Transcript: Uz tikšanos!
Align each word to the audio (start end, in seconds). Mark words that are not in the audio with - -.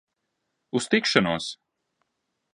Uz 0.79 0.85
tikšanos! 0.93 1.45